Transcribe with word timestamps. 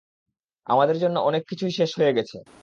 আমাদের 0.67 0.97
জন্য 0.97 1.17
অনেক 1.21 1.43
কিছুই 1.49 1.71
শেষ 1.71 1.91
হয়ে 1.99 2.15
গেছে। 2.17 2.37